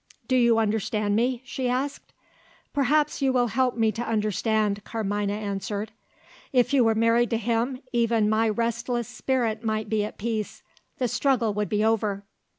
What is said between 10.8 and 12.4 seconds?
The struggle would be over."